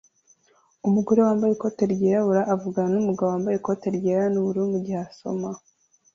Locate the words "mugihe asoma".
4.73-5.49